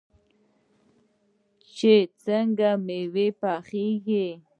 [1.75, 1.93] چې
[2.23, 4.27] څنګه میوه پخیږي.